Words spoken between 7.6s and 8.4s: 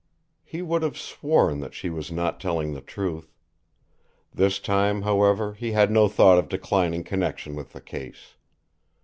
the case.